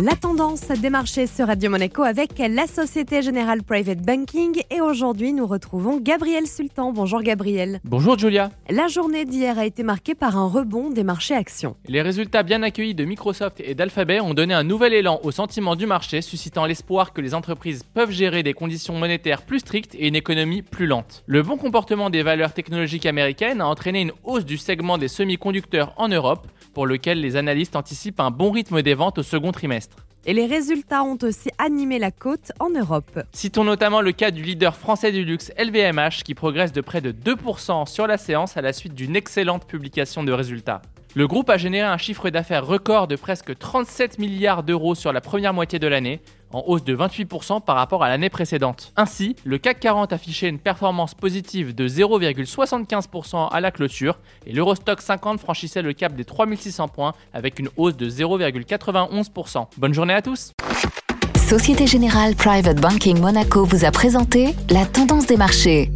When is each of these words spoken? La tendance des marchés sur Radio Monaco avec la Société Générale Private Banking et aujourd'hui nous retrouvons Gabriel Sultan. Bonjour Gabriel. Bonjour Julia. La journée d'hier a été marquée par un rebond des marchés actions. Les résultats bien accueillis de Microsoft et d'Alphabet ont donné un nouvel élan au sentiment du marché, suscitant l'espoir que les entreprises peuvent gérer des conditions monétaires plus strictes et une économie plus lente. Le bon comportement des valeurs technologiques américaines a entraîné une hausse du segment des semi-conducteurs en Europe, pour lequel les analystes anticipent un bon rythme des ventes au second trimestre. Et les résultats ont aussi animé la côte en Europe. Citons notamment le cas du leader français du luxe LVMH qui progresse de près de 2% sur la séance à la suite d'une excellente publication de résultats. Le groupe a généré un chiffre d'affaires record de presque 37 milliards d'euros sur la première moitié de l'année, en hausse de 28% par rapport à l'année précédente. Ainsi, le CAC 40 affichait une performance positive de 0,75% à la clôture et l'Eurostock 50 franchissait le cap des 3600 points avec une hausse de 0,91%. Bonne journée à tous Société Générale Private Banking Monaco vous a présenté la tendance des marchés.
La 0.00 0.14
tendance 0.14 0.68
des 0.68 0.90
marchés 0.90 1.26
sur 1.26 1.48
Radio 1.48 1.70
Monaco 1.70 2.04
avec 2.04 2.38
la 2.38 2.68
Société 2.68 3.20
Générale 3.20 3.64
Private 3.64 3.98
Banking 3.98 4.62
et 4.70 4.80
aujourd'hui 4.80 5.32
nous 5.32 5.44
retrouvons 5.44 5.98
Gabriel 5.98 6.46
Sultan. 6.46 6.92
Bonjour 6.92 7.20
Gabriel. 7.20 7.80
Bonjour 7.82 8.16
Julia. 8.16 8.50
La 8.70 8.86
journée 8.86 9.24
d'hier 9.24 9.58
a 9.58 9.66
été 9.66 9.82
marquée 9.82 10.14
par 10.14 10.36
un 10.36 10.46
rebond 10.46 10.90
des 10.90 11.02
marchés 11.02 11.34
actions. 11.34 11.74
Les 11.88 12.00
résultats 12.00 12.44
bien 12.44 12.62
accueillis 12.62 12.94
de 12.94 13.04
Microsoft 13.04 13.60
et 13.60 13.74
d'Alphabet 13.74 14.20
ont 14.20 14.34
donné 14.34 14.54
un 14.54 14.62
nouvel 14.62 14.92
élan 14.92 15.18
au 15.24 15.32
sentiment 15.32 15.74
du 15.74 15.86
marché, 15.86 16.22
suscitant 16.22 16.64
l'espoir 16.64 17.12
que 17.12 17.20
les 17.20 17.34
entreprises 17.34 17.82
peuvent 17.82 18.12
gérer 18.12 18.44
des 18.44 18.54
conditions 18.54 18.94
monétaires 18.94 19.42
plus 19.42 19.58
strictes 19.58 19.96
et 19.96 20.06
une 20.06 20.16
économie 20.16 20.62
plus 20.62 20.86
lente. 20.86 21.24
Le 21.26 21.42
bon 21.42 21.56
comportement 21.56 22.08
des 22.08 22.22
valeurs 22.22 22.52
technologiques 22.52 23.06
américaines 23.06 23.60
a 23.60 23.66
entraîné 23.66 24.02
une 24.02 24.12
hausse 24.22 24.44
du 24.44 24.58
segment 24.58 24.96
des 24.96 25.08
semi-conducteurs 25.08 25.92
en 25.96 26.06
Europe, 26.06 26.46
pour 26.72 26.86
lequel 26.86 27.20
les 27.20 27.34
analystes 27.34 27.74
anticipent 27.74 28.20
un 28.20 28.30
bon 28.30 28.52
rythme 28.52 28.82
des 28.82 28.94
ventes 28.94 29.18
au 29.18 29.24
second 29.24 29.50
trimestre. 29.50 29.87
Et 30.26 30.32
les 30.32 30.46
résultats 30.46 31.04
ont 31.04 31.18
aussi 31.22 31.48
animé 31.58 31.98
la 31.98 32.10
côte 32.10 32.52
en 32.58 32.70
Europe. 32.70 33.20
Citons 33.32 33.64
notamment 33.64 34.00
le 34.00 34.12
cas 34.12 34.30
du 34.30 34.42
leader 34.42 34.76
français 34.76 35.12
du 35.12 35.24
luxe 35.24 35.52
LVMH 35.58 36.22
qui 36.24 36.34
progresse 36.34 36.72
de 36.72 36.80
près 36.80 37.00
de 37.00 37.12
2% 37.12 37.86
sur 37.86 38.06
la 38.06 38.18
séance 38.18 38.56
à 38.56 38.62
la 38.62 38.72
suite 38.72 38.94
d'une 38.94 39.16
excellente 39.16 39.66
publication 39.66 40.24
de 40.24 40.32
résultats. 40.32 40.82
Le 41.14 41.26
groupe 41.26 41.48
a 41.48 41.56
généré 41.56 41.86
un 41.86 41.96
chiffre 41.96 42.28
d'affaires 42.28 42.66
record 42.66 43.08
de 43.08 43.16
presque 43.16 43.56
37 43.56 44.18
milliards 44.18 44.62
d'euros 44.62 44.94
sur 44.94 45.12
la 45.12 45.20
première 45.20 45.54
moitié 45.54 45.78
de 45.78 45.86
l'année, 45.86 46.20
en 46.52 46.62
hausse 46.66 46.84
de 46.84 46.94
28% 46.94 47.62
par 47.62 47.76
rapport 47.76 48.04
à 48.04 48.08
l'année 48.08 48.28
précédente. 48.28 48.92
Ainsi, 48.96 49.34
le 49.44 49.58
CAC 49.58 49.80
40 49.80 50.12
affichait 50.12 50.48
une 50.48 50.58
performance 50.58 51.14
positive 51.14 51.74
de 51.74 51.88
0,75% 51.88 53.48
à 53.50 53.60
la 53.60 53.70
clôture 53.70 54.18
et 54.46 54.52
l'Eurostock 54.52 55.00
50 55.00 55.40
franchissait 55.40 55.82
le 55.82 55.92
cap 55.92 56.14
des 56.14 56.24
3600 56.24 56.88
points 56.88 57.14
avec 57.32 57.58
une 57.58 57.70
hausse 57.76 57.96
de 57.96 58.08
0,91%. 58.08 59.66
Bonne 59.78 59.94
journée 59.94 60.14
à 60.14 60.22
tous 60.22 60.52
Société 61.36 61.86
Générale 61.86 62.34
Private 62.34 62.78
Banking 62.78 63.18
Monaco 63.18 63.64
vous 63.64 63.86
a 63.86 63.90
présenté 63.90 64.54
la 64.68 64.84
tendance 64.84 65.26
des 65.26 65.38
marchés. 65.38 65.90